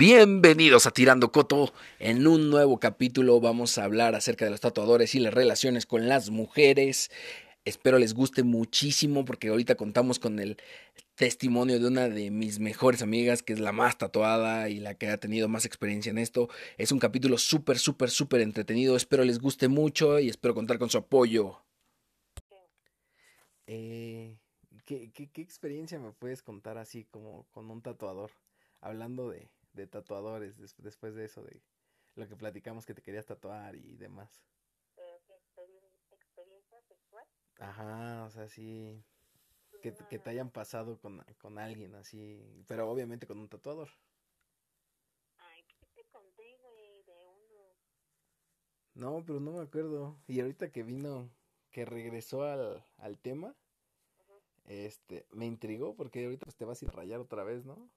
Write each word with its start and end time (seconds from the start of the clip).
Bienvenidos 0.00 0.86
a 0.86 0.92
Tirando 0.92 1.30
Coto. 1.30 1.74
En 1.98 2.26
un 2.26 2.48
nuevo 2.48 2.80
capítulo 2.80 3.38
vamos 3.38 3.76
a 3.76 3.84
hablar 3.84 4.14
acerca 4.14 4.46
de 4.46 4.50
los 4.50 4.62
tatuadores 4.62 5.14
y 5.14 5.20
las 5.20 5.34
relaciones 5.34 5.84
con 5.84 6.08
las 6.08 6.30
mujeres. 6.30 7.10
Espero 7.66 7.98
les 7.98 8.14
guste 8.14 8.42
muchísimo 8.42 9.26
porque 9.26 9.48
ahorita 9.48 9.74
contamos 9.74 10.18
con 10.18 10.38
el 10.38 10.56
testimonio 11.16 11.78
de 11.78 11.86
una 11.86 12.08
de 12.08 12.30
mis 12.30 12.60
mejores 12.60 13.02
amigas 13.02 13.42
que 13.42 13.52
es 13.52 13.60
la 13.60 13.72
más 13.72 13.98
tatuada 13.98 14.70
y 14.70 14.80
la 14.80 14.94
que 14.94 15.08
ha 15.08 15.18
tenido 15.18 15.48
más 15.48 15.66
experiencia 15.66 16.08
en 16.08 16.16
esto. 16.16 16.48
Es 16.78 16.92
un 16.92 16.98
capítulo 16.98 17.36
súper, 17.36 17.78
súper, 17.78 18.08
súper 18.08 18.40
entretenido. 18.40 18.96
Espero 18.96 19.22
les 19.22 19.38
guste 19.38 19.68
mucho 19.68 20.18
y 20.18 20.30
espero 20.30 20.54
contar 20.54 20.78
con 20.78 20.88
su 20.88 20.96
apoyo. 20.96 21.60
Eh, 23.66 24.38
¿qué, 24.86 25.12
experiencia 25.34 25.98
me 25.98 26.12
puedes 26.12 26.42
contar 26.42 26.78
así 26.78 27.04
como 27.04 27.44
con 27.50 27.70
un 27.70 27.82
tatuador? 27.82 28.30
Hablando 28.80 29.28
de, 29.28 29.50
de 29.72 29.86
tatuadores 29.86 30.58
después 30.78 31.14
de 31.14 31.24
eso, 31.24 31.42
de 31.42 31.62
lo 32.14 32.28
que 32.28 32.36
platicamos 32.36 32.86
que 32.86 32.94
te 32.94 33.02
querías 33.02 33.26
tatuar 33.26 33.76
y 33.76 33.96
demás. 33.96 34.42
¿Experiencia 36.10 36.80
sexual? 36.82 37.24
Ajá, 37.58 38.24
o 38.24 38.30
sea, 38.30 38.48
sí. 38.48 39.04
Que, 39.82 39.94
que 39.94 40.18
te 40.18 40.30
hayan 40.30 40.50
pasado 40.50 40.98
con, 40.98 41.24
con 41.40 41.58
alguien 41.58 41.94
así, 41.94 42.64
pero 42.66 42.90
obviamente 42.90 43.26
con 43.26 43.38
un 43.38 43.48
tatuador. 43.48 43.88
Ay, 45.38 45.62
¿qué 45.64 45.86
te 45.94 46.04
conté, 46.10 46.56
güey, 46.58 47.02
de 47.04 47.26
uno? 47.26 47.76
No, 48.94 49.24
pero 49.24 49.40
no 49.40 49.52
me 49.52 49.62
acuerdo. 49.62 50.16
Y 50.26 50.40
ahorita 50.40 50.70
que 50.70 50.82
vino, 50.82 51.30
que 51.70 51.84
regresó 51.84 52.42
al, 52.42 52.84
al 52.98 53.18
tema, 53.18 53.54
este, 54.64 55.26
me 55.32 55.46
intrigó 55.46 55.94
porque 55.96 56.24
ahorita 56.24 56.44
pues 56.44 56.56
te 56.56 56.64
vas 56.64 56.80
a 56.80 56.84
ir 56.84 56.90
a 56.90 56.94
rayar 56.94 57.20
otra 57.20 57.44
vez, 57.44 57.64
¿no? 57.64 57.90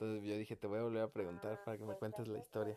Entonces 0.00 0.24
yo 0.24 0.34
dije, 0.38 0.56
te 0.56 0.66
voy 0.66 0.78
a 0.78 0.82
volver 0.84 1.02
a 1.02 1.12
preguntar 1.12 1.58
Ah, 1.60 1.62
para 1.62 1.76
que 1.76 1.84
me 1.84 1.88
pues, 1.88 1.98
cuentes 1.98 2.26
la 2.26 2.38
historia. 2.38 2.74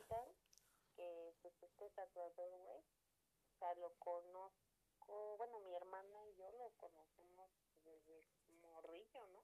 Que 0.97 1.33
pues 1.41 1.53
este 1.63 1.89
tatuador, 1.91 2.35
güey, 2.35 2.79
o 2.79 3.59
sea, 3.59 3.73
lo 3.75 3.93
conozco, 3.95 5.37
bueno, 5.37 5.61
mi 5.61 5.73
hermana 5.73 6.27
y 6.27 6.35
yo 6.35 6.51
lo 6.51 6.69
conocemos 6.75 7.49
desde 7.85 8.25
morrillo, 8.61 9.25
¿no? 9.27 9.41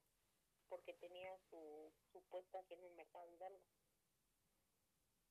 Porque 0.67 0.93
tenía 0.95 1.37
su, 1.49 1.89
su 2.11 2.21
puesto 2.23 2.57
aquí 2.57 2.73
en 2.73 2.83
el 2.83 2.91
mercado 2.95 3.31
Hidalgo. 3.31 3.63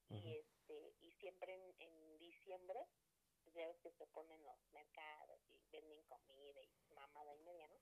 Ujú. 0.09 0.27
Y 0.27 0.39
este, 0.39 0.95
y 1.03 1.13
siempre 1.21 1.53
en, 1.53 1.75
en 1.81 2.19
diciembre, 2.19 2.81
pues 3.45 3.57
ya 3.57 3.67
ves 3.69 3.79
que 3.83 3.91
se 3.93 4.07
ponen 4.07 4.43
los 4.47 4.59
mercados 4.73 5.39
y 5.51 5.61
venden 5.71 6.03
comida 6.05 6.63
y 6.63 6.95
mamada 6.95 7.35
y 7.35 7.41
media, 7.43 7.69
¿no? 7.69 7.77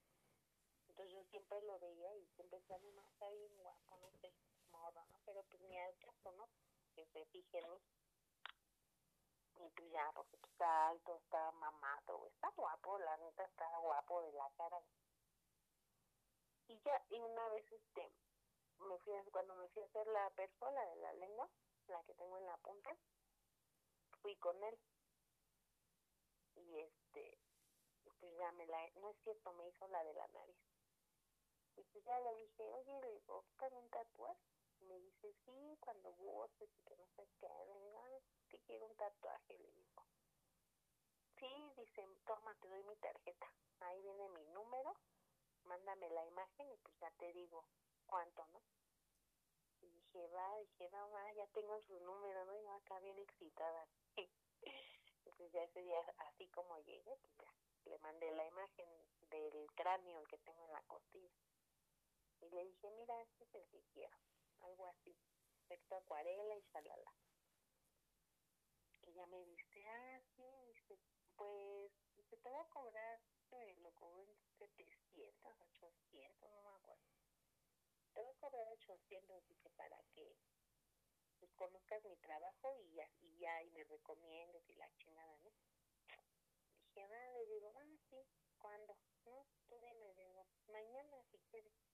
Entonces 0.89 1.15
yo 1.15 1.23
siempre 1.31 1.63
lo 1.63 1.79
veía 1.79 2.17
y 2.17 2.27
siempre 2.35 2.59
decía, 2.59 2.79
no, 2.79 3.07
está 3.07 3.31
bien 3.31 3.57
guapo, 3.59 3.97
no 3.99 4.11
sé, 4.21 4.33
Pero 5.25 5.43
pues 5.45 5.63
ni 5.63 5.79
al 5.79 5.97
caso, 5.99 6.33
¿no? 6.33 6.49
Que 6.95 7.05
se 7.07 7.25
fijen 7.27 7.65
en 7.65 7.73
mí. 7.73 7.81
Y 9.59 9.71
pues 9.71 9.91
ya, 9.91 10.13
porque 10.15 10.37
está 10.37 10.89
alto, 10.89 11.17
está 11.17 11.51
mamado, 11.53 12.27
está 12.27 12.51
guapo, 12.57 12.99
la 12.99 13.17
neta 13.17 13.45
está 13.45 13.79
guapo 13.79 14.23
de 14.23 14.33
la 14.33 14.51
cara. 14.51 14.83
Y 16.69 16.79
ya, 16.81 17.05
y 17.11 17.19
una 17.21 17.49
vez, 17.49 17.65
este, 17.73 18.13
me 18.81 18.99
fui 18.99 19.15
a, 19.15 19.25
cuando 19.31 19.55
me 19.57 19.69
fui 19.69 19.83
a 19.83 19.87
hacer 19.87 20.07
la 20.09 20.31
perfola 20.31 20.85
de 20.87 20.97
la 20.97 21.13
lengua, 21.15 21.49
la 21.89 22.03
que 22.05 22.15
tengo 22.15 22.37
en 22.39 22.47
la 22.47 22.57
punta, 22.59 22.97
fui 24.21 24.37
con 24.37 24.63
él. 24.63 24.79
Y 26.57 26.79
este, 26.81 27.39
pues 28.21 28.37
ya 28.37 28.53
me 28.53 28.67
la, 28.67 28.91
no 28.97 29.09
es 29.11 29.17
cierto, 29.23 29.53
me 29.55 29.69
hizo 29.69 29.87
la 29.89 30.05
de 30.05 30.15
la 30.15 30.27
nariz. 30.29 30.57
Y 31.77 31.83
pues 31.85 32.05
ya 32.05 32.19
le 32.21 32.35
dije, 32.37 32.63
oye, 32.73 33.01
le 33.01 33.13
digo, 33.13 33.45
¿quítame 33.49 33.79
un 33.79 33.89
tatuaje? 33.91 34.41
Y 34.51 34.56
me 34.87 34.99
dice, 35.01 35.35
sí, 35.45 35.77
cuando 35.81 36.13
gustes 36.15 36.71
y 36.77 36.81
que 36.83 36.97
no 36.97 37.07
sé 37.17 37.29
qué, 37.41 37.49
venga, 37.49 38.21
que 38.49 38.61
quiero 38.61 38.87
un 38.87 38.97
tatuaje, 38.97 39.59
le 39.59 39.73
digo. 39.73 40.03
Sí, 41.39 41.73
dice, 41.77 42.09
toma, 42.27 42.55
te 42.57 42.69
doy 42.69 42.83
mi 42.85 42.97
tarjeta. 42.97 43.53
Ahí 43.81 44.01
viene 44.03 44.29
mi 44.31 44.45
número, 44.47 44.97
mándame 45.65 46.11
la 46.11 46.27
imagen 46.27 46.71
y 46.73 46.77
pues 46.79 46.97
ya 47.01 47.11
te 47.13 47.33
digo 47.33 47.65
cuánto, 48.07 48.47
¿no? 48.49 48.63
Y 49.83 49.89
dije, 49.91 50.29
va, 50.29 50.59
dije, 50.59 50.91
no, 50.91 51.11
va, 51.11 51.33
ya 51.35 51.47
tengo 51.49 51.81
su 51.83 52.01
número, 52.01 52.45
¿no? 52.47 52.57
Y 52.57 52.63
yo 52.65 52.73
acá 52.73 52.99
bien 53.01 53.19
excitada. 53.19 53.89
Entonces 54.17 55.53
ya 55.53 55.65
ese 55.65 55.83
día, 55.83 56.01
así 56.19 56.49
como 56.49 56.79
llegué, 56.81 57.17
pues 57.37 57.51
le 57.87 57.99
mandé 57.99 58.31
la 58.33 58.47
imagen 58.47 58.89
del 59.31 59.71
cráneo 59.75 60.25
que 60.25 60.39
tengo 60.39 60.65
en 60.65 60.73
la 60.73 60.83
costilla. 60.85 61.35
Y 62.43 62.51
le 62.51 62.65
dije, 62.67 62.91
mira, 62.93 63.23
este 63.23 63.45
es 63.45 63.55
el 63.55 63.69
que 63.69 63.83
quiero, 63.95 64.17
algo 64.67 64.87
así, 64.87 65.17
efecto 65.65 65.97
acuarela 65.97 66.57
y 66.57 66.63
shalala. 66.73 67.13
Y 69.03 69.13
ya 69.15 69.27
me 69.27 69.39
dice, 69.45 69.85
ah, 69.87 70.21
sí, 70.35 70.43
dice, 70.69 70.99
pues, 71.37 71.93
te 72.29 72.37
voy 72.43 72.55
a 72.59 72.65
cobrar, 72.69 73.21
eh, 73.53 73.75
lo 73.79 73.93
cobro 73.93 74.23
en 74.23 74.37
700, 74.59 75.55
800, 75.61 76.51
no 76.53 76.63
me 76.63 76.77
acuerdo. 76.77 77.05
Te 78.13 78.21
voy 78.23 78.31
a 78.31 78.35
cobrar 78.41 78.67
800, 78.73 79.47
dice, 79.47 79.71
para 79.71 80.03
que 80.15 80.37
pues 81.39 81.53
conozcas 81.55 82.03
mi 82.05 82.17
trabajo 82.17 82.81
y 82.81 82.95
ya, 82.95 83.09
y 83.21 83.39
ya, 83.39 83.63
y 83.63 83.71
me 83.71 83.85
recomiendes 83.85 84.69
y 84.69 84.75
la 84.75 84.91
chingada, 84.97 85.37
¿no? 85.39 85.53
Dije, 86.81 87.07
va, 87.09 87.33
le 87.33 87.47
digo, 87.47 87.73
ah, 87.77 87.97
sí, 88.11 88.17
¿cuándo? 88.59 88.97
No, 89.25 89.47
tú 89.69 89.79
dime, 89.81 90.15
digo, 90.15 90.47
mañana 90.69 91.23
si 91.31 91.39
quieres. 91.51 91.86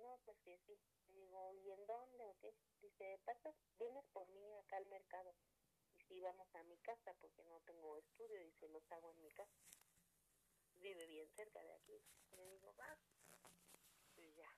No, 0.00 0.18
pues 0.24 0.36
sí, 0.44 0.56
sí. 0.66 0.78
Le 1.08 1.14
digo, 1.14 1.52
¿y 1.52 1.70
en 1.70 1.86
dónde 1.86 2.24
o 2.24 2.36
qué? 2.40 2.54
Dice, 2.80 3.20
pasas, 3.24 3.54
vienes 3.78 4.04
por 4.12 4.26
mí 4.28 4.56
acá 4.56 4.78
al 4.78 4.86
mercado. 4.86 5.34
Y 5.92 6.00
si 6.00 6.20
vamos 6.20 6.48
a 6.54 6.62
mi 6.62 6.78
casa, 6.78 7.12
porque 7.20 7.44
no 7.44 7.60
tengo 7.60 7.98
estudio, 7.98 8.40
dice, 8.40 8.68
los 8.68 8.90
hago 8.92 9.10
en 9.12 9.20
mi 9.20 9.30
casa. 9.30 9.60
Vive 10.76 11.06
bien 11.06 11.30
cerca 11.32 11.62
de 11.62 11.74
aquí. 11.74 12.02
Le 12.30 12.46
digo, 12.48 12.74
va. 12.76 12.98
Pues 14.14 14.34
ya, 14.36 14.50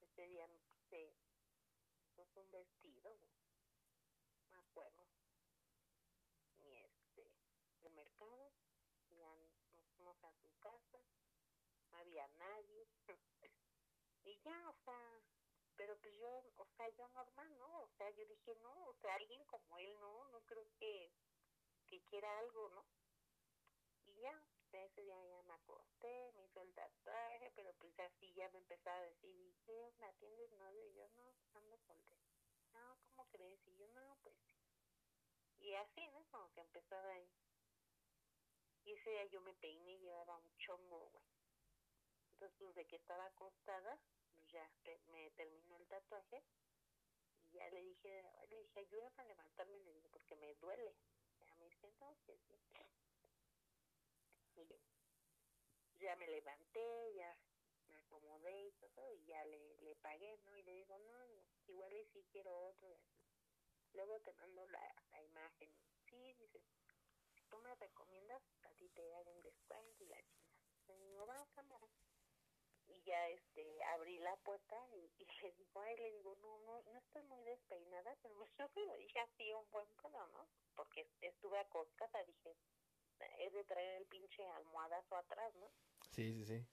ese 0.00 0.26
día 0.26 0.46
me 0.48 0.58
puse 0.60 1.14
pues, 2.16 2.36
un 2.36 2.50
vestido, 2.50 3.16
güey. 3.16 3.32
me 4.50 4.56
acuerdo. 4.56 5.06
Y 6.56 6.74
este, 6.74 7.30
de 7.82 7.90
mercado, 7.90 8.52
ya 9.10 9.34
nos 9.36 9.86
fuimos 9.94 10.22
a 10.24 10.32
su 10.32 10.50
casa, 10.58 10.98
no 11.90 11.98
había 11.98 12.26
nadie. 12.38 12.88
ya, 14.44 14.68
o 14.68 14.74
sea, 14.84 15.22
pero 15.76 15.96
pues 16.00 16.14
yo, 16.18 16.28
o 16.56 16.66
sea, 16.76 16.88
yo 16.90 17.08
normal, 17.08 17.58
¿no? 17.58 17.82
O 17.82 17.88
sea, 17.96 18.10
yo 18.10 18.26
dije, 18.26 18.54
no, 18.56 18.86
o 18.86 18.94
sea, 18.94 19.14
alguien 19.14 19.44
como 19.46 19.78
él, 19.78 19.98
no, 20.00 20.28
no 20.28 20.40
creo 20.46 20.66
que, 20.78 21.12
que 21.86 22.02
quiera 22.04 22.38
algo, 22.38 22.68
¿no? 22.70 22.84
Y 24.06 24.20
ya, 24.20 24.42
ese 24.72 25.02
día 25.02 25.16
ya 25.26 25.42
me 25.42 25.54
acosté, 25.54 26.32
me 26.32 26.44
hizo 26.44 26.60
el 26.60 26.72
tatuaje, 26.74 27.50
pero 27.56 27.72
pues 27.74 27.98
así 28.00 28.32
ya 28.34 28.48
me 28.50 28.58
empezaba 28.58 28.98
a 28.98 29.02
decir, 29.02 29.30
¿y 29.30 29.54
qué? 29.64 29.92
¿Me 29.98 30.06
atiendes 30.06 30.52
novio? 30.52 30.86
Y 30.86 30.94
yo, 30.94 31.08
no, 31.08 31.34
ando 31.54 31.78
soltera. 31.78 32.22
No, 32.72 32.98
¿cómo 33.02 33.28
crees? 33.30 33.66
Y 33.66 33.76
yo, 33.76 33.88
no, 33.88 34.16
pues. 34.22 34.36
Y 35.58 35.74
así, 35.74 36.06
¿no? 36.08 36.24
Como 36.30 36.52
que 36.52 36.60
empezaba 36.60 37.10
ahí. 37.12 37.30
Y 38.84 38.92
ese 38.92 39.10
día 39.10 39.24
yo 39.26 39.40
me 39.40 39.54
peiné 39.54 39.92
y 39.92 39.98
llevaba 40.00 40.36
un 40.36 40.56
chongo, 40.58 41.10
güey. 41.10 41.24
Entonces, 42.32 42.56
pues 42.58 42.74
de 42.74 42.86
que 42.86 42.96
estaba 42.96 43.26
acostada, 43.26 43.98
ya 44.52 44.70
me 45.08 45.30
terminó 45.32 45.76
el 45.76 45.86
tatuaje. 45.88 46.42
Y 47.50 47.56
ya 47.56 47.68
le 47.70 47.82
dije, 47.82 48.22
le 48.48 48.58
dije, 48.62 48.80
ayúdame 48.80 49.22
a 49.22 49.26
levantarme, 49.26 49.78
le 49.78 49.92
digo, 49.94 50.08
porque 50.10 50.36
me 50.36 50.54
duele. 50.56 50.96
Ya 51.40 51.54
me 51.56 51.64
dice, 51.64 51.92
no, 52.00 52.16
que. 52.24 52.38
Y 54.56 54.66
yo, 54.66 54.76
ya 56.00 56.16
me 56.16 56.26
levanté, 56.28 57.14
ya 57.14 57.38
me 57.86 57.96
acomodé 57.96 58.66
y 58.68 58.72
todo, 58.72 59.12
y 59.14 59.24
ya 59.26 59.44
le, 59.44 59.76
le 59.82 59.96
pagué, 59.96 60.36
¿no? 60.38 60.56
Y 60.56 60.62
le 60.62 60.74
digo, 60.74 60.98
no, 60.98 61.26
igual 61.66 61.92
y 61.92 62.04
sí 62.06 62.24
quiero 62.32 62.56
otro. 62.66 63.00
Luego 63.92 64.20
te 64.20 64.32
mando 64.34 64.66
la, 64.66 64.94
la 65.12 65.22
imagen. 65.22 65.70
Sí, 66.10 66.34
dice, 66.34 66.62
tú 67.50 67.58
me 67.58 67.74
recomiendas, 67.76 68.42
a 68.62 68.72
ti 68.74 68.88
te 68.90 69.14
hago 69.14 69.30
un 69.32 69.42
descuento 69.42 70.04
y 70.04 70.08
la 70.08 70.22
chingada. 70.22 70.58
Le 70.88 70.98
digo, 70.98 71.26
va, 71.26 71.46
cámara. 71.54 71.88
Y 72.88 73.02
ya 73.02 73.28
este, 73.28 73.82
abrí 73.94 74.18
la 74.18 74.36
puerta 74.36 74.76
y, 74.92 75.10
y 75.18 75.26
le 75.42 75.52
digo, 75.52 75.80
ay, 75.80 75.96
le 75.96 76.10
digo, 76.12 76.34
no, 76.36 76.58
no, 76.60 76.82
no 76.82 76.98
estoy 76.98 77.22
muy 77.24 77.42
despeinada, 77.44 78.16
pero 78.22 78.34
yo 78.58 78.68
me 78.74 78.86
lo 78.86 78.96
dije 78.96 79.20
así 79.20 79.52
un 79.52 79.70
buen 79.70 79.86
pedo, 80.02 80.26
¿no? 80.28 80.48
Porque 80.74 81.06
estuve 81.20 81.58
acostada, 81.58 82.24
dije, 82.24 82.56
es 83.38 83.52
de 83.52 83.64
traer 83.64 84.00
el 84.00 84.06
pinche 84.06 84.44
almohadazo 84.46 85.16
atrás, 85.16 85.54
¿no? 85.56 85.70
Sí, 86.10 86.32
sí, 86.32 86.44
sí. 86.44 86.66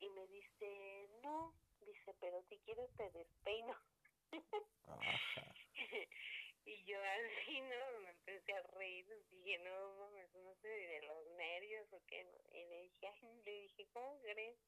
Y 0.00 0.08
me 0.10 0.26
dice, 0.26 1.08
no, 1.22 1.54
dice, 1.80 2.14
pero 2.20 2.42
si 2.48 2.58
quieres 2.58 2.90
te 2.96 3.10
despeino. 3.10 3.74
Ajá. 4.86 5.54
y 6.64 6.84
yo 6.84 6.98
así, 7.02 7.60
¿no? 7.60 8.00
Me 8.00 8.10
empecé 8.10 8.52
a 8.52 8.62
reír, 8.62 9.06
dije, 9.30 9.58
no, 9.58 9.94
mames, 9.94 10.34
no 10.34 10.54
sé, 10.56 10.68
de 10.68 11.02
los 11.02 11.26
nervios 11.36 11.92
o 11.92 12.00
qué, 12.06 12.24
¿no? 12.24 12.38
Y 12.52 12.64
le 12.66 12.82
dije, 12.82 13.06
ay, 13.08 13.42
le 13.44 13.52
dije, 13.62 13.86
¿cómo 13.92 14.18
crees? 14.20 14.58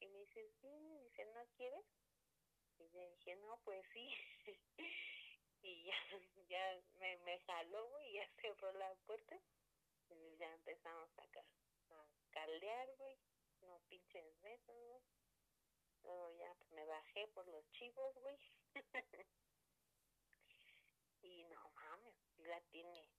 Y 0.00 0.06
me 0.08 0.18
dice, 0.20 0.50
sí, 0.60 0.98
dice, 1.02 1.24
¿no 1.26 1.46
quieres? 1.56 1.84
Y 2.78 2.90
yo 2.90 3.00
dije, 3.10 3.36
no, 3.36 3.58
pues 3.64 3.84
sí. 3.92 4.10
y 5.62 5.84
ya, 5.84 5.94
ya 6.48 6.82
me, 6.98 7.16
me 7.18 7.38
jaló, 7.40 8.00
y 8.02 8.14
ya 8.14 8.28
cerró 8.40 8.72
la 8.72 8.94
puerta. 9.06 9.38
Y 10.10 10.36
ya 10.36 10.52
empezamos 10.52 11.10
a, 11.18 11.22
a 11.22 12.08
caldear, 12.30 12.88
güey, 12.96 13.18
no 13.62 13.80
pinches 13.88 14.40
besos, 14.42 14.76
güey. 14.76 15.02
Luego 16.02 16.30
ya 16.38 16.54
pues, 16.54 16.70
me 16.72 16.84
bajé 16.84 17.26
por 17.28 17.46
los 17.48 17.68
chivos, 17.72 18.14
güey. 18.16 18.38
y 21.22 21.44
no 21.44 21.68
mames, 21.70 22.14
la 22.38 22.60
tiene, 22.70 23.10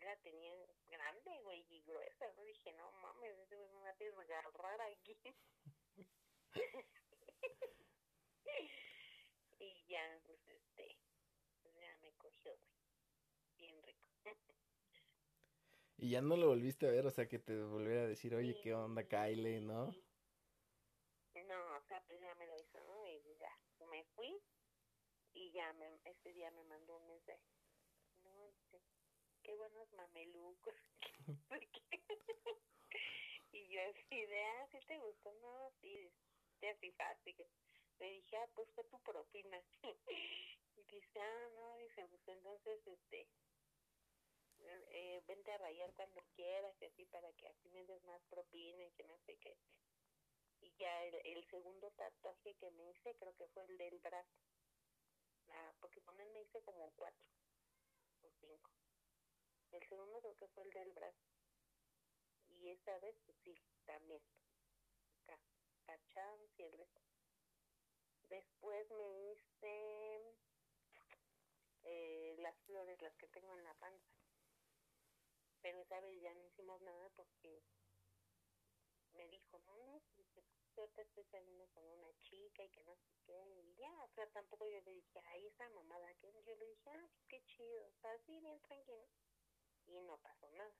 la 0.00 0.16
tenía 0.16 0.54
grande, 0.88 1.40
güey, 1.42 1.64
y 1.68 1.82
gruesa, 1.82 2.32
¿no? 2.36 2.42
Dije, 2.44 2.72
no 2.72 2.90
mames, 2.92 3.38
ese 3.38 3.56
güey 3.56 3.68
me 3.70 3.80
va 3.80 3.90
a 3.90 3.94
desgarrar 3.94 4.80
aquí. 4.82 5.18
y 9.58 9.86
ya, 9.86 10.20
pues, 10.26 10.48
este, 10.48 10.98
pues 11.62 11.74
ya 11.76 11.96
me 12.02 12.12
cogió, 12.14 12.56
güey. 12.56 12.70
Bien 13.56 13.82
rico. 13.82 14.08
y 15.98 16.10
ya 16.10 16.22
no 16.22 16.36
lo 16.36 16.48
volviste 16.48 16.88
a 16.88 16.90
ver, 16.90 17.06
o 17.06 17.10
sea, 17.10 17.28
que 17.28 17.38
te 17.38 17.62
volviera 17.62 18.02
a 18.02 18.06
decir, 18.06 18.34
oye, 18.34 18.58
¿qué 18.62 18.74
onda, 18.74 19.06
Kyle, 19.06 19.60
no? 19.66 19.92
No, 21.46 21.76
o 21.76 21.82
sea, 21.88 22.02
pues 22.06 22.20
ya 22.20 22.34
me 22.36 22.46
lo 22.46 22.58
hizo, 22.58 22.80
¿no? 22.80 23.06
Y 23.06 23.36
ya, 23.38 23.52
me 23.90 24.04
fui 24.14 24.42
y 25.32 25.52
ya 25.52 25.72
me, 25.74 26.00
ese 26.04 26.32
día 26.32 26.50
me 26.52 26.64
mandó 26.64 26.96
un 26.96 27.06
mensaje. 27.06 27.59
Qué 29.50 29.56
buenos 29.56 29.92
mamelucos. 29.94 30.74
y 33.50 33.68
yo 33.68 33.80
así 33.82 34.26
de, 34.26 34.42
ah, 34.44 34.68
¿sí 34.70 34.78
te 34.86 34.96
gustó? 34.98 35.32
No, 35.42 35.72
sí, 35.80 36.08
te 36.60 36.70
así 36.70 36.92
fácil. 36.92 37.34
Le 37.98 38.10
dije, 38.12 38.36
ah, 38.36 38.48
pues 38.54 38.70
fue 38.76 38.84
tu 38.84 39.00
propina. 39.00 39.60
y 40.76 40.82
dice, 40.84 41.20
ah, 41.20 41.48
no, 41.56 41.76
dice, 41.78 42.06
pues 42.06 42.28
entonces, 42.28 42.86
este, 42.86 43.26
eh, 44.60 45.20
vente 45.26 45.50
a 45.50 45.58
rayar 45.58 45.92
cuando 45.94 46.22
quieras 46.36 46.76
y 46.80 46.84
así 46.84 47.04
para 47.06 47.32
que 47.32 47.48
así 47.48 47.68
me 47.70 47.84
des 47.86 48.04
más 48.04 48.22
propina 48.30 48.84
y 48.84 48.92
que 48.92 49.02
no 49.02 49.18
sé 49.26 49.36
qué. 49.38 49.56
Y 50.60 50.72
ya 50.78 51.06
el, 51.06 51.20
el 51.24 51.44
segundo 51.50 51.90
tatuaje 51.96 52.54
que 52.54 52.70
me 52.70 52.88
hice 52.88 53.16
creo 53.16 53.34
que 53.34 53.48
fue 53.48 53.64
el 53.64 53.76
del 53.78 53.98
brazo. 53.98 54.30
Ah, 55.48 55.72
porque 55.80 56.00
con 56.02 56.20
él 56.20 56.30
me 56.34 56.40
hice 56.42 56.62
como 56.62 56.92
cuatro 56.94 57.26
o 58.22 58.30
cinco. 58.40 58.79
El 59.72 59.82
segundo 59.88 60.20
creo 60.20 60.36
que 60.36 60.48
fue 60.48 60.64
el 60.64 60.70
del 60.70 60.92
brazo. 60.92 61.28
Y 62.48 62.68
esa 62.70 62.98
vez, 62.98 63.16
pues 63.24 63.38
sí, 63.44 63.54
también. 63.84 64.20
Acá, 65.26 65.40
cachán, 65.84 66.40
y 66.56 66.62
el 66.62 66.72
resto. 66.72 67.00
Después 68.28 68.90
me 68.90 69.32
hice 69.32 70.36
eh, 71.84 72.36
las 72.38 72.56
flores, 72.66 73.00
las 73.00 73.14
que 73.16 73.28
tengo 73.28 73.56
en 73.56 73.64
la 73.64 73.74
panza. 73.74 74.10
Pero 75.62 75.80
esa 75.80 76.00
vez 76.00 76.20
ya 76.20 76.34
no 76.34 76.44
hicimos 76.46 76.80
nada 76.82 77.08
porque 77.10 77.62
me 79.12 79.28
dijo, 79.28 79.58
no, 79.58 79.76
no, 79.76 80.02
dice, 80.16 80.42
yo 80.76 80.88
te 80.90 81.02
estoy 81.02 81.24
saliendo 81.24 81.68
con 81.68 81.84
una 81.84 82.12
chica 82.22 82.64
y 82.64 82.70
que 82.70 82.82
no 82.84 82.96
sé 82.96 83.12
qué, 83.26 83.62
y 83.62 83.74
ya, 83.76 83.92
o 84.02 84.08
sea, 84.14 84.26
tampoco 84.30 84.66
yo 84.66 84.80
le 84.80 84.94
dije, 84.94 85.20
ahí 85.26 85.46
esa 85.46 85.68
mamada, 85.70 86.14
que 86.14 86.32
yo 86.32 86.54
le 86.56 86.66
dije, 86.66 86.90
ah, 86.90 87.08
pues 87.10 87.24
qué 87.28 87.44
chido, 87.44 87.86
o 87.86 87.92
sea, 88.00 88.12
así 88.12 88.38
bien 88.40 88.60
tranquilo, 88.62 89.08
y 89.98 90.02
no 90.02 90.18
pasó 90.18 90.48
nada. 90.52 90.74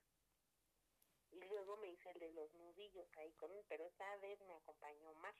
Y 1.31 1.39
luego 1.39 1.77
me 1.77 1.89
hice 1.89 2.11
el 2.11 2.19
de 2.19 2.29
los 2.31 2.53
nudillos 2.53 3.07
ahí 3.17 3.33
con 3.33 3.51
él, 3.55 3.65
pero 3.67 3.83
esa 3.85 4.15
vez 4.17 4.39
me 4.41 4.53
acompañó 4.53 5.13
más, 5.15 5.35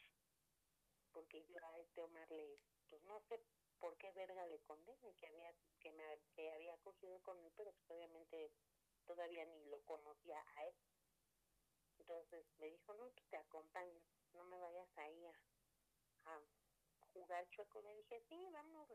porque 1.13 1.43
yo 1.45 1.55
a 1.63 1.77
este 1.79 2.01
Omar 2.01 2.29
le, 2.31 2.59
pues 2.89 3.01
no 3.03 3.19
sé 3.21 3.39
por 3.79 3.95
qué 3.97 4.11
verga 4.11 4.45
le 4.47 4.59
condené 4.61 5.13
que 5.15 5.27
había, 5.27 5.53
que 5.79 5.91
me 5.91 6.03
que 6.33 6.51
había 6.51 6.77
cogido 6.79 7.21
con 7.21 7.39
él, 7.43 7.51
pero 7.55 7.71
pues 7.73 7.89
obviamente 7.91 8.51
todavía 9.05 9.45
ni 9.45 9.65
lo 9.65 9.81
conocía 9.83 10.43
a 10.55 10.65
él. 10.65 10.75
Entonces 11.99 12.45
me 12.57 12.67
dijo, 12.67 12.93
no, 12.95 13.09
pues 13.11 13.25
te 13.29 13.37
acompaño, 13.37 14.01
no 14.33 14.43
me 14.43 14.59
vayas 14.59 14.89
ahí 14.97 15.25
a, 15.25 15.33
a 16.25 16.41
jugar 17.13 17.47
chueco. 17.49 17.81
Le 17.81 17.95
dije, 17.95 18.21
sí, 18.29 18.49
vamos, 18.51 18.89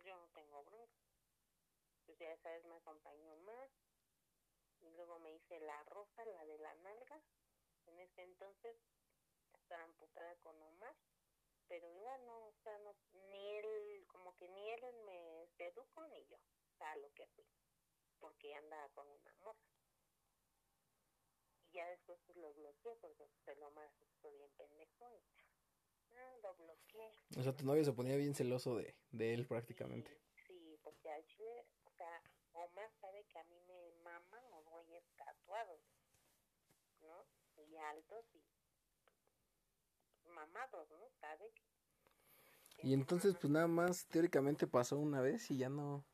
yo 0.00 0.16
no 0.18 0.28
tengo 0.30 0.64
bronca. 0.64 0.98
Pues 2.06 2.18
ya 2.18 2.32
esa 2.32 2.50
vez 2.52 2.64
me 2.64 2.74
acompañó 2.76 3.36
más. 3.36 3.70
Y 4.86 4.94
luego 4.96 5.18
me 5.18 5.34
hice 5.34 5.60
la 5.60 5.82
rosa, 5.84 6.24
la 6.24 6.44
de 6.46 6.58
la 6.58 6.74
nalga. 6.76 7.20
En 7.86 8.00
ese 8.00 8.22
entonces 8.22 8.76
estaba 9.52 9.84
amputada 9.84 10.34
con 10.36 10.60
Omar. 10.62 10.96
Pero 11.68 11.88
igual 11.90 12.24
no, 12.26 12.46
o 12.46 12.52
sea, 12.62 12.78
no, 12.78 12.94
ni 13.30 13.56
él, 13.58 14.06
como 14.06 14.34
que 14.36 14.48
ni 14.48 14.70
él 14.70 14.80
me 15.04 15.48
sedujo 15.56 16.06
ni 16.06 16.24
yo. 16.26 16.36
O 16.36 16.76
sea, 16.78 16.96
lo 16.96 17.12
que 17.12 17.26
fui. 17.26 17.46
Porque 18.20 18.54
andaba 18.54 18.88
con 18.90 19.08
una 19.08 19.34
morra 19.42 19.66
ya 21.76 21.86
después 21.90 22.18
pues 22.26 22.38
lo 22.38 22.52
bloqueé 22.54 22.96
porque 23.02 23.28
pues, 23.44 23.58
lo 23.58 23.70
más 23.72 23.92
fue 24.22 24.32
bien 24.32 24.50
pendejo 24.56 25.10
y 25.12 25.20
ah, 26.16 26.36
lo 26.42 26.54
bloqueé. 26.54 27.12
O 27.38 27.42
sea, 27.42 27.54
tu 27.54 27.66
novio 27.66 27.84
se 27.84 27.92
ponía 27.92 28.16
bien 28.16 28.34
celoso 28.34 28.76
de, 28.76 28.96
de 29.10 29.34
él 29.34 29.46
prácticamente. 29.46 30.18
Sí, 30.46 30.78
porque 30.82 31.10
al 31.10 31.24
chile, 31.26 31.66
o 31.84 31.90
sea, 31.90 32.22
Omar 32.54 32.90
sabe 32.98 33.24
que 33.26 33.38
a 33.38 33.44
mí 33.44 33.60
me 33.68 33.92
maman 34.02 34.50
los 34.50 34.64
güeyes 34.64 35.04
tatuados, 35.46 35.80
¿no? 37.02 37.26
Y 37.64 37.76
altos 37.76 38.24
y 38.34 40.28
mamados, 40.28 40.90
¿no? 40.90 41.08
Sabe. 41.20 41.52
Y 42.82 42.92
entonces, 42.92 43.34
pues 43.40 43.50
nada 43.50 43.68
más, 43.68 44.06
teóricamente 44.06 44.66
pasó 44.66 44.98
una 44.98 45.20
vez 45.20 45.50
y 45.50 45.56
ya 45.56 45.68
no... 45.68 46.04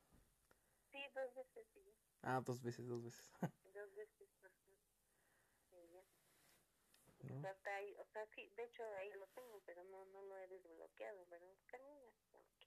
Sí, 0.91 0.99
dos 1.15 1.35
veces, 1.35 1.67
sí. 1.73 1.81
Ah, 2.23 2.41
dos 2.45 2.63
veces, 2.63 2.87
dos 2.87 3.03
veces. 3.03 3.33
¿no? 7.23 7.49
Hasta 7.49 7.75
ahí, 7.77 7.95
o 7.99 8.05
sea, 8.13 8.27
sí, 8.35 8.51
de 8.57 8.65
hecho 8.65 8.83
ahí 8.99 9.11
lo 9.13 9.27
tengo, 9.29 9.63
pero 9.65 9.85
no, 9.85 10.05
no 10.07 10.23
lo 10.23 10.37
he 10.39 10.49
desbloqueado, 10.49 11.25
pero 11.31 11.47
camina, 11.67 12.11
no, 12.33 12.41
que 12.59 12.67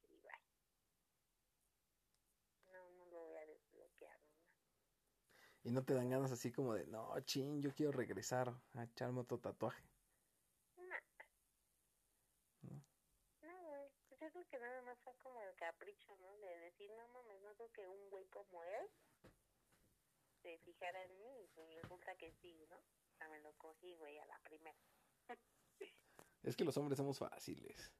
No, 2.72 2.92
no 2.92 3.06
lo 3.08 3.20
voy 3.26 3.36
a 3.36 3.46
desbloquear, 3.46 4.18
¿no? 4.20 4.36
Y 5.66 5.72
no 5.72 5.84
te 5.84 5.96
dan 5.96 6.12
ganas 6.12 6.32
así 6.32 6.52
como 6.52 6.76
de, 6.76 6.86
no, 6.86 7.20
chin, 7.22 7.60
yo 7.60 7.74
quiero 7.74 7.92
regresar 7.92 8.54
a 8.76 8.84
echarme 8.84 9.22
otro 9.22 9.40
tatuaje. 9.40 9.84
No. 10.78 10.86
No, 12.62 12.82
no 13.42 13.90
pues 14.08 14.20
yo 14.22 14.30
creo 14.30 14.48
que 14.48 14.60
nada 14.60 14.84
más 14.84 15.00
fue 15.00 15.16
como 15.24 15.42
el 15.42 15.56
capricho, 15.56 16.16
¿no? 16.18 16.38
De 16.38 16.60
decir, 16.60 16.92
no 16.92 17.08
mames, 17.08 17.42
no 17.42 17.56
creo 17.56 17.72
que 17.72 17.88
un 17.88 18.10
güey 18.12 18.28
como 18.28 18.64
él 18.64 18.88
se 20.44 20.60
fijara 20.60 21.04
en 21.04 21.18
mí 21.18 21.42
y 21.44 21.48
pues 21.56 21.68
resulta 21.82 22.16
que 22.16 22.32
sí, 22.34 22.68
¿no? 22.70 22.78
me 23.28 23.40
lo 23.40 23.52
cogí, 23.54 23.96
güey, 23.96 24.20
a 24.20 24.26
la 24.28 24.40
primera. 24.44 24.78
es 26.44 26.56
que 26.56 26.64
los 26.64 26.78
hombres 26.78 26.98
somos 26.98 27.18
fáciles. 27.18 27.92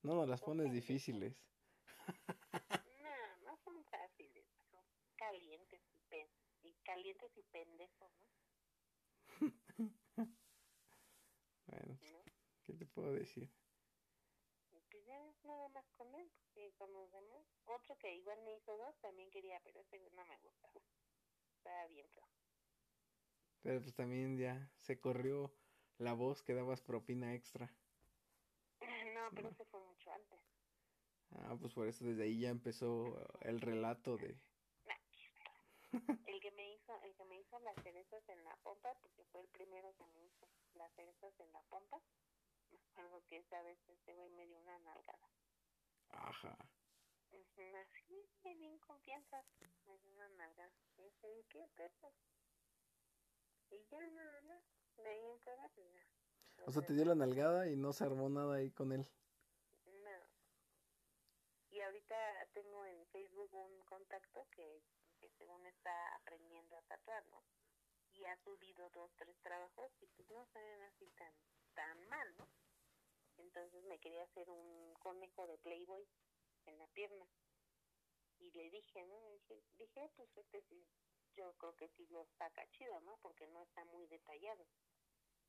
No 0.00 0.14
nos 0.14 0.30
las 0.30 0.40
pones 0.40 0.72
difíciles. 0.72 1.44
no, 3.02 3.36
no 3.44 3.56
son 3.58 3.84
fáciles. 3.84 4.46
Son 4.70 4.82
calientes 5.18 5.82
y, 5.92 6.00
pen 6.08 6.26
y 6.66 6.74
calientes 6.84 7.30
y 7.36 7.42
pendejos, 7.44 8.12
¿no? 8.20 8.26
bueno, 11.66 11.98
¿qué 12.62 12.72
te 12.72 12.86
puedo 12.86 13.12
decir? 13.12 13.50
Pues 14.70 15.04
ya 15.06 15.18
nada 15.44 15.68
más 15.68 15.84
con 15.96 16.14
él, 16.14 16.30
porque 16.38 16.72
con 16.78 16.92
los 16.92 17.10
demás. 17.12 17.46
Otro 17.66 17.96
que 17.98 18.14
igual 18.14 18.42
me 18.42 18.54
hizo 18.56 18.76
dos 18.76 18.98
también 19.00 19.30
quería, 19.30 19.60
pero 19.64 19.80
ese 19.80 19.98
no 20.14 20.24
me 20.24 20.38
gustaba. 20.38 20.80
Estaba 21.58 21.86
bien 21.88 22.08
feo. 22.10 22.26
Pero 23.62 23.80
pues 23.82 23.94
también 23.94 24.38
ya 24.38 24.70
se 24.78 25.00
corrió 25.00 25.52
la 25.98 26.12
voz 26.12 26.42
que 26.42 26.54
dabas 26.54 26.82
propina 26.82 27.34
extra. 27.34 27.70
No, 29.14 29.30
pero 29.34 29.50
se 29.50 29.64
fue 29.64 29.80
mucho 29.80 30.12
antes. 30.12 30.38
Ah, 31.30 31.56
pues 31.58 31.72
por 31.72 31.88
eso 31.88 32.04
desde 32.04 32.24
ahí 32.24 32.40
ya 32.40 32.50
empezó 32.50 33.18
el 33.40 33.60
relato 33.60 34.18
de... 34.18 34.36
el 36.26 36.40
que 36.40 36.50
me 36.52 36.72
hizo, 36.74 37.00
el 37.02 37.14
que 37.14 37.24
me 37.24 37.38
hizo 37.38 37.58
las 37.60 37.76
cerezas 37.82 38.28
en 38.28 38.44
la 38.44 38.56
pompa, 38.56 38.94
porque 39.00 39.24
fue 39.24 39.40
el 39.40 39.48
primero 39.48 39.94
que 39.96 40.06
me 40.06 40.24
hizo 40.24 40.46
las 40.74 40.92
cerezas 40.94 41.38
en 41.40 41.52
la 41.52 41.62
pompa, 41.62 42.00
me 42.70 42.78
acuerdo 42.78 43.22
que 43.26 43.38
esa 43.38 43.62
vez 43.62 43.78
este 43.88 44.14
güey 44.14 44.30
me 44.30 44.46
dio 44.46 44.58
una 44.58 44.78
nalgada. 44.78 45.28
Ajá. 46.10 46.56
Así, 47.82 48.28
bien 48.42 48.78
confianza, 48.78 49.44
me 49.86 49.98
dio 49.98 50.12
una 50.12 50.28
nalgada. 50.30 50.72
Y 50.96 51.02
dije, 51.02 51.44
¿qué 51.48 51.68
pedo? 51.74 52.12
Y 53.70 53.84
ya 53.90 54.06
nada 54.10 54.40
más, 54.42 54.62
de 54.96 55.08
ahí 55.08 55.24
en 55.26 55.38
fuera, 55.40 55.68
pues 55.74 55.86
ya. 55.92 56.02
O 56.66 56.72
sea, 56.72 56.82
te 56.82 56.94
dio 56.94 57.04
la 57.04 57.14
nalgada 57.14 57.68
y 57.68 57.76
no 57.76 57.92
se 57.92 58.04
armó 58.04 58.28
nada 58.28 58.56
ahí 58.56 58.70
con 58.70 58.92
él. 58.92 59.06
No. 59.84 60.18
Y 61.70 61.80
ahorita 61.80 62.16
tengo 62.54 62.84
en 62.86 63.06
Facebook 63.08 63.52
un 63.52 63.84
contacto 63.84 64.46
que 64.50 64.82
según 65.38 65.64
está 65.66 66.14
aprendiendo 66.16 66.76
a 66.76 66.82
tatuar, 66.82 67.24
¿no? 67.26 67.42
Y 68.12 68.24
ha 68.24 68.36
subido 68.38 68.88
dos, 68.90 69.10
tres 69.16 69.36
trabajos 69.42 69.92
y 70.00 70.06
pues 70.06 70.28
no 70.30 70.44
se 70.46 70.60
ven 70.60 70.82
así 70.82 71.10
tan, 71.12 71.32
tan 71.74 72.08
mal, 72.08 72.36
¿no? 72.38 72.48
Entonces 73.38 73.84
me 73.84 73.98
quería 73.98 74.24
hacer 74.24 74.48
un 74.48 74.94
conejo 74.94 75.46
de 75.46 75.58
Playboy 75.58 76.06
en 76.66 76.78
la 76.78 76.86
pierna. 76.88 77.26
Y 78.38 78.50
le 78.50 78.70
dije, 78.70 79.04
¿no? 79.06 79.20
Dije, 79.30 79.62
dije 79.78 80.10
pues 80.16 80.28
este 80.36 80.62
sí, 80.62 80.86
yo 81.34 81.52
creo 81.54 81.76
que 81.76 81.88
sí 81.88 82.06
lo 82.08 82.24
saca 82.38 82.66
chido, 82.70 83.00
¿no? 83.00 83.16
Porque 83.18 83.46
no 83.48 83.62
está 83.62 83.84
muy 83.84 84.06
detallado. 84.06 84.66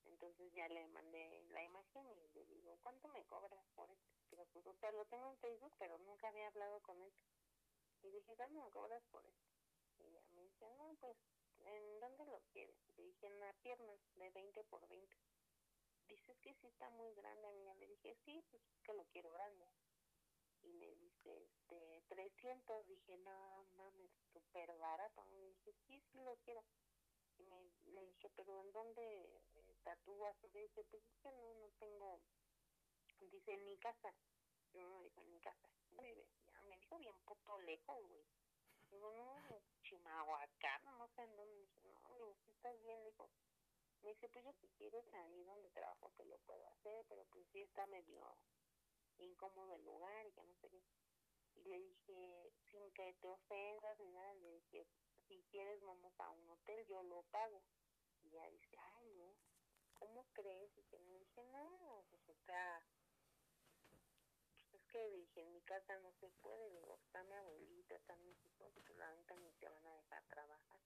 Entonces 0.06 0.53
ya 0.53 0.67
le 0.70 0.88
mandé 0.88 1.46
la 1.50 1.63
imagen 1.63 2.10
y 2.10 2.27
le 2.34 2.46
digo, 2.46 2.77
¿cuánto 2.82 3.08
me 3.10 3.24
cobras 3.25 3.65
por 3.75 3.89
esto? 3.89 4.15
Pero 4.29 4.46
pues, 4.48 4.65
o 4.65 4.74
sea, 4.75 4.91
lo 4.91 5.06
tengo 5.06 5.29
en 5.29 5.38
Facebook, 5.38 5.74
pero 5.77 5.98
nunca 6.00 6.27
había 6.29 6.48
hablado 6.48 6.79
con 6.82 7.01
él. 7.01 7.13
Y 8.03 8.10
dije, 8.12 8.36
¿cuánto 8.36 8.62
me 8.62 8.70
cobras 8.72 9.03
por 9.12 9.25
esto? 9.25 9.56
Dice, 10.57 10.73
no, 10.75 10.95
pues, 10.99 11.15
¿en 11.65 11.99
dónde 11.99 12.25
lo 12.25 12.41
quieres? 12.51 12.75
Le 12.97 13.03
dije, 13.03 13.27
en 13.27 13.39
la 13.39 13.53
pierna, 13.61 13.93
de 14.15 14.31
20 14.31 14.63
por 14.63 14.87
20. 14.87 15.15
Dices 16.07 16.35
que 16.39 16.55
sí 16.55 16.65
está 16.65 16.89
muy 16.89 17.13
grande, 17.13 17.47
amiga. 17.47 17.75
Le 17.75 17.85
dije, 17.85 18.15
sí, 18.25 18.43
pues 18.49 18.63
que 18.81 18.93
lo 18.95 19.05
quiero 19.05 19.31
grande. 19.31 19.67
Y 20.63 20.73
me 20.73 20.95
dice, 20.95 21.43
este, 21.43 22.01
300. 22.07 22.87
Dije, 22.87 23.17
no 23.19 23.65
mames, 23.75 24.09
súper 24.33 24.75
barato. 24.77 25.23
Y 25.29 25.49
dije, 25.49 25.73
sí, 25.85 26.01
sí 26.11 26.19
lo 26.21 26.35
quiero. 26.37 26.63
Y 27.37 27.43
me, 27.43 27.61
le 27.93 28.07
dije, 28.07 28.27
pero 28.35 28.59
¿en 28.59 28.71
dónde 28.71 29.03
eh, 29.03 29.75
tatúas? 29.83 30.35
Y 30.43 30.47
dice, 30.47 30.83
pues 30.85 31.03
es 31.03 31.19
que 31.21 31.31
no, 31.33 31.53
no 31.53 31.69
tengo. 31.77 32.19
Dice, 33.19 33.53
en 33.53 33.63
mi 33.63 33.77
casa. 33.77 34.11
Yo 34.73 34.81
no 34.89 35.03
dijo, 35.03 35.21
en 35.21 35.29
mi 35.29 35.39
casa. 35.39 35.69
Me, 35.91 36.15
ya, 36.47 36.63
me 36.63 36.77
dijo 36.77 36.97
bien 36.97 37.15
puto 37.25 37.61
lejos, 37.61 38.07
güey. 38.07 38.25
Digo, 38.89 39.11
no, 39.11 39.61
Chimahuacán, 39.88 40.84
no 40.98 41.08
sé 41.15 41.22
en 41.22 41.36
dónde. 41.38 41.65
No, 41.86 42.13
digo, 42.13 42.36
si 42.44 42.51
estás 42.51 42.77
bien, 42.82 43.03
dijo. 43.06 43.29
Me 44.01 44.10
dice, 44.10 44.27
pues 44.27 44.44
yo 44.44 44.51
si 44.60 44.67
quieres 44.77 45.06
ahí 45.13 45.44
donde 45.46 45.70
trabajo 45.70 46.12
te 46.17 46.25
lo 46.25 46.38
puedo 46.39 46.67
hacer, 46.67 47.06
pero 47.08 47.24
pues 47.32 47.48
sí 47.53 47.62
está 47.62 47.86
medio 47.88 48.38
incómodo 49.17 49.74
el 49.75 49.86
lugar 49.86 50.25
y 50.25 50.32
que 50.34 50.44
no 50.44 50.53
sé 50.56 50.70
qué. 50.70 50.84
Y 51.56 51.63
le 51.63 51.79
dije, 51.79 52.51
sin 52.70 52.91
que 52.91 53.13
te 53.13 53.29
ofendas 53.29 53.98
ni 54.00 54.10
nada, 54.10 54.34
le 54.36 54.51
dije, 54.56 54.88
si 55.27 55.41
quieres 55.50 55.82
vamos 55.82 56.13
a 56.20 56.29
un 56.32 56.50
hotel, 56.50 56.86
yo 56.88 57.01
lo 57.03 57.24
pago. 57.32 57.63
Y 58.24 58.27
ella 58.27 58.50
dice, 58.50 58.77
ay 58.77 59.10
no, 59.15 59.36
¿cómo 59.94 60.25
crees? 60.34 60.77
Y 60.77 60.84
que 60.84 61.00
me 61.00 61.17
dije, 61.17 61.44
no, 61.46 62.03
pues 62.10 62.27
o 62.27 62.36
sea, 62.46 62.84
que 64.88 65.10
dije, 65.10 65.41
en 65.41 65.51
mi 65.51 65.62
casa 65.62 65.98
no 66.00 66.12
se 66.13 66.29
puede, 66.41 66.70
digo, 66.72 66.96
está 66.96 67.24
mi 67.24 67.34
abuelita, 67.34 67.96
están 67.96 68.24
mis 68.25 68.44
hijos, 68.46 68.72
pues 68.74 68.98
la 68.98 69.13
neta 69.13 69.36
ni 69.36 69.51
te 69.53 69.70
van 69.70 69.86
a 69.86 69.96
dejar 69.96 70.25
trabajar. 70.27 70.79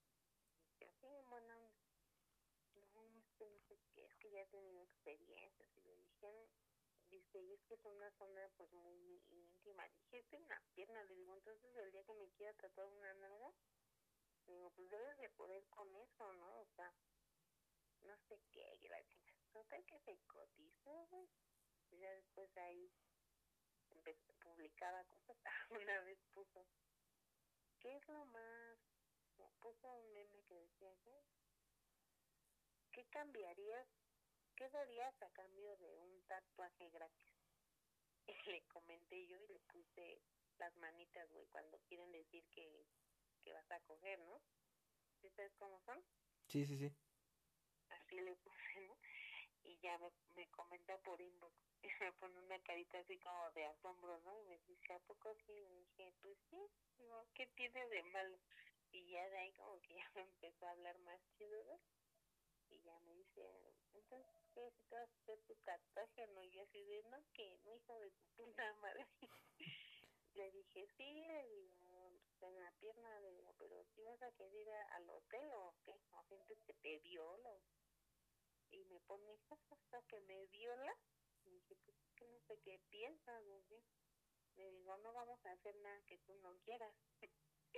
Y 0.79 0.86
así, 0.86 1.08
buena 1.29 1.58
onda. 1.58 1.91
No, 2.93 3.17
es 3.20 3.31
que 3.38 3.46
no 3.46 3.60
sé 3.62 3.79
qué, 3.93 4.05
es 4.05 4.15
que 4.15 4.31
ya 4.31 4.41
he 4.41 4.48
tenido 4.48 4.81
experiencias. 4.84 5.77
Y 5.77 5.81
le 5.81 5.96
dije, 5.96 6.50
dice, 7.10 7.39
y 7.39 7.53
es 7.53 7.63
que 7.63 7.75
es 7.75 7.86
una 7.86 8.12
zona 8.12 8.50
pues 8.58 8.72
muy 8.74 9.22
íntima. 9.29 9.88
Dije, 9.89 10.20
es 10.20 10.27
que 10.27 10.38
una 10.38 10.62
pierna, 10.74 11.03
le 11.03 11.15
digo, 11.15 11.34
entonces 11.34 11.75
el 11.75 11.91
día 11.91 12.03
que 12.03 12.13
me 12.13 12.29
quiera 12.31 12.53
tratar 12.53 12.86
una 12.86 13.13
nalga, 13.13 13.53
digo, 14.48 14.72
pues 14.72 14.89
debes 14.89 15.17
de 15.17 15.29
poder 15.29 15.67
con 15.70 15.96
eso, 15.96 16.34
¿no? 16.34 16.62
O 16.62 16.67
sea, 16.75 16.93
no 18.01 18.17
sé 18.17 18.41
qué, 18.51 18.77
y 18.81 18.88
la 18.88 19.03
chica, 19.05 19.34
total 19.51 19.86
que 19.86 20.00
se 20.00 20.17
cotizó, 20.27 21.05
güey. 21.08 21.29
Ya 21.91 22.10
después 22.13 22.55
ahí 22.58 22.89
publicaba 24.43 25.03
cosas, 25.05 25.38
una 25.69 26.01
vez 26.01 26.19
puso, 26.33 26.65
¿qué 27.79 27.95
es 27.95 28.07
lo 28.07 28.25
más? 28.25 28.77
Puso 29.60 29.91
un 29.93 30.13
meme 30.13 30.43
que 30.43 30.55
decía, 30.55 30.95
¿qué? 31.03 31.24
¿Qué 32.91 33.05
cambiarías? 33.10 33.88
¿Qué 34.55 34.69
darías 34.69 35.21
a 35.21 35.29
cambio 35.31 35.75
de 35.77 35.93
un 35.95 36.21
tatuaje 36.24 36.89
gratis? 36.89 37.33
Y 38.27 38.33
le 38.51 38.62
comenté 38.67 39.27
yo 39.27 39.38
y 39.38 39.48
le 39.48 39.60
puse 39.60 40.21
las 40.57 40.75
manitas, 40.77 41.29
güey, 41.31 41.45
cuando 41.48 41.79
quieren 41.88 42.12
decir 42.12 42.43
que, 42.51 42.86
que 43.41 43.53
vas 43.53 43.71
a 43.71 43.79
coger, 43.81 44.19
¿no? 44.19 44.41
¿Sí 45.21 45.29
sabes 45.31 45.53
cómo 45.55 45.79
son? 45.81 46.03
Sí, 46.48 46.65
sí, 46.65 46.77
sí. 46.77 46.91
Así 47.89 48.19
le 48.19 48.36
puse, 48.36 48.81
¿no? 48.88 48.95
Y 49.63 49.77
ya 49.79 49.97
me, 49.97 50.11
me 50.35 50.47
comenta 50.49 50.97
por 50.99 51.19
inbox. 51.21 51.53
Y 51.83 51.87
me 51.99 52.11
pone 52.13 52.37
una 52.39 52.59
carita 52.59 52.99
así 52.99 53.17
como 53.19 53.51
de 53.51 53.65
asombro, 53.65 54.19
¿no? 54.19 54.39
Y 54.39 54.43
me 54.45 54.59
dice, 54.67 54.93
¿a 54.93 54.99
poco 54.99 55.33
sí? 55.45 55.53
Y 55.53 55.79
dije, 55.79 56.13
pues 56.21 56.37
sí. 56.49 56.69
Digo, 56.97 57.25
¿qué 57.33 57.47
tiene 57.55 57.87
de 57.87 58.03
malo? 58.03 58.37
Y 58.91 59.09
ya 59.09 59.27
de 59.29 59.37
ahí 59.37 59.51
como 59.53 59.79
que 59.81 59.93
ya 59.95 60.11
me 60.15 60.21
empezó 60.21 60.65
a 60.65 60.71
hablar 60.71 60.97
más 60.99 61.19
chido, 61.37 61.63
¿no? 61.65 61.79
y 62.71 62.81
ya 62.83 62.97
me 62.99 63.13
dice, 63.13 63.41
entonces, 63.93 64.25
¿qué? 64.53 64.71
Si 64.71 64.83
te 64.83 64.95
vas 64.95 65.09
a 65.09 65.17
hacer 65.19 65.39
tu 65.41 65.55
tatuaje, 65.55 66.27
no, 66.27 66.43
y 66.43 66.51
yo 66.51 66.63
así 66.63 66.83
de, 66.83 67.03
no, 67.03 67.17
que 67.33 67.59
no, 67.63 67.75
hijo 67.75 67.99
de 67.99 68.11
tu 68.11 68.25
puta 68.37 68.73
madre. 68.75 69.05
le 70.35 70.51
dije, 70.51 70.87
sí, 70.95 71.21
le 71.27 71.47
digo, 71.47 72.11
en 72.41 72.59
la 72.59 72.71
pierna, 72.79 73.19
le 73.19 73.31
digo, 73.33 73.53
pero 73.59 73.83
si 73.93 74.01
vas 74.03 74.21
a 74.21 74.31
querer 74.31 74.55
ir 74.55 74.69
al 74.71 75.09
hotel 75.09 75.51
o 75.53 75.75
qué, 75.83 75.99
o 76.13 76.23
gente 76.23 76.55
que 76.65 76.73
te 76.75 76.99
viola. 76.99 77.59
Y 78.71 78.83
me 78.85 78.99
pone, 79.01 79.37
hasta 79.69 80.01
que 80.07 80.19
me 80.21 80.47
viola. 80.47 80.93
Y 81.43 81.49
dije, 81.51 81.75
pues 81.85 81.97
es 82.01 82.13
que 82.15 82.27
no 82.27 82.39
sé 82.41 82.57
qué 82.63 82.79
piensas, 82.89 83.43
güey. 83.45 83.83
Le 84.55 84.71
digo, 84.71 84.97
no 84.97 85.13
vamos 85.13 85.43
a 85.45 85.51
hacer 85.51 85.75
nada 85.77 86.01
que 86.03 86.17
tú 86.19 86.35
no 86.39 86.57
quieras. 86.63 86.93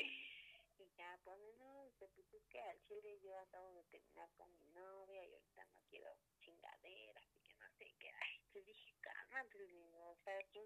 y 0.78 0.92
ya 0.98 1.20
pone, 1.24 1.52
no, 1.54 1.84
dice, 1.86 2.08
pues 2.10 2.34
es 2.34 2.44
que 2.48 2.60
al 2.62 2.80
chile 2.84 3.20
yo 3.22 3.38
acabo 3.40 3.72
de 3.74 3.84
terminar 3.86 4.30
con 4.36 4.56
mi 4.58 4.68
novia 4.70 5.26
y 5.26 5.34
ahorita 5.34 5.66
no 5.66 5.80
quiero 5.90 6.10
chingaderas 6.40 7.26
y 7.36 7.40
que 7.42 7.54
no 7.56 7.70
sé 7.78 7.94
qué. 8.00 8.10
Ay, 8.22 8.42
te 8.52 8.62
dije, 8.64 8.94
cálmate, 9.02 9.58
o 9.96 10.16
sea, 10.24 10.42
yo 10.52 10.62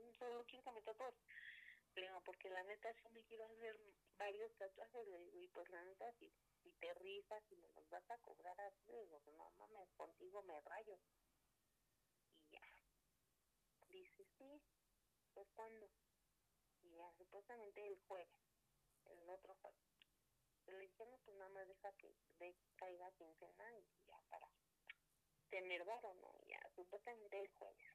quiero 0.46 0.46
que 0.64 0.72
me 0.72 0.82
tatúes. 0.82 1.16
Porque 2.26 2.50
la 2.50 2.64
neta 2.64 2.94
sí 2.94 3.10
me 3.10 3.24
quiero 3.24 3.46
hacer 3.46 3.76
varios 4.18 4.54
tatuajes, 4.58 5.08
le 5.08 5.20
digo, 5.20 5.40
y 5.42 5.48
pues 5.48 5.68
la 5.70 5.84
neta 5.84 6.12
si, 6.20 6.32
si 6.62 6.72
te 6.74 6.94
rifas 6.94 7.44
y 7.52 7.56
me 7.56 7.70
los 7.70 7.90
vas 7.90 8.08
a 8.12 8.18
cobrar 8.20 8.60
así, 8.62 8.92
le 8.92 9.04
digo, 9.04 9.20
no 9.38 9.50
mames, 9.58 9.90
contigo 9.96 10.44
me 10.44 10.60
rayo. 10.62 11.00
Y 12.36 12.52
ya. 12.52 12.62
Dice, 13.90 14.26
sí, 14.38 14.62
pues 15.34 15.48
cuándo. 15.56 15.90
Y 16.84 16.94
ya, 16.96 17.12
supuestamente 17.14 17.88
el 17.88 17.98
jueves, 18.08 18.30
el 19.06 19.30
otro 19.30 19.56
jueves 19.56 19.88
le 20.68 20.80
dije, 20.80 21.06
pues 21.24 21.38
nada 21.38 21.50
más 21.50 21.68
deja 21.68 21.92
que 21.94 22.14
de, 22.40 22.56
caiga 22.76 23.12
quincena 23.14 23.74
y 23.80 23.86
ya 24.06 24.22
para 24.30 24.48
tener 25.50 25.84
varo, 25.86 26.14
¿no? 26.16 26.34
Ya, 26.46 26.60
supuestamente 26.76 27.40
el 27.40 27.50
jueves 27.54 27.88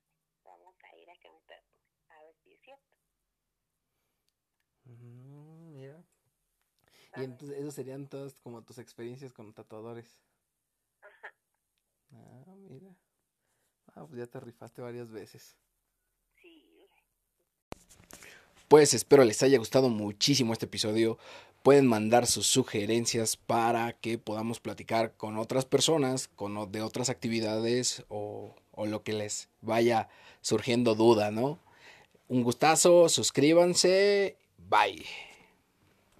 vamos 0.42 0.75
a 0.82 0.97
ir 0.97 1.11
a 1.11 1.16
que 1.16 1.30
me 1.30 1.40
tatúe, 1.42 1.78
a 2.09 2.23
ver 2.25 2.35
si 2.42 2.52
es 2.54 2.61
cierto. 2.62 2.97
Mm, 4.84 5.72
mira. 5.72 6.04
Y 7.16 7.24
entonces, 7.24 7.58
esos 7.58 7.74
serían 7.74 8.08
todas 8.08 8.34
como 8.42 8.62
tus 8.62 8.78
experiencias 8.78 9.32
con 9.32 9.52
tatuadores. 9.52 10.18
Ajá. 11.00 11.34
Ah, 12.12 12.54
mira. 12.56 12.96
Ah, 13.94 14.06
pues 14.06 14.18
ya 14.18 14.26
te 14.26 14.40
rifaste 14.40 14.80
varias 14.80 15.10
veces. 15.10 15.56
Sí. 16.40 16.88
Pues 18.68 18.94
espero 18.94 19.24
les 19.24 19.42
haya 19.42 19.58
gustado 19.58 19.90
muchísimo 19.90 20.52
este 20.52 20.66
episodio 20.66 21.18
pueden 21.62 21.86
mandar 21.86 22.26
sus 22.26 22.46
sugerencias 22.46 23.36
para 23.36 23.92
que 23.92 24.18
podamos 24.18 24.60
platicar 24.60 25.16
con 25.16 25.38
otras 25.38 25.64
personas, 25.64 26.28
con 26.28 26.70
de 26.72 26.82
otras 26.82 27.08
actividades 27.08 28.04
o, 28.08 28.54
o 28.72 28.86
lo 28.86 29.02
que 29.02 29.12
les 29.12 29.48
vaya 29.60 30.08
surgiendo 30.40 30.94
duda, 30.94 31.30
¿no? 31.30 31.60
Un 32.28 32.42
gustazo, 32.42 33.08
suscríbanse, 33.08 34.36
bye. 34.72 35.04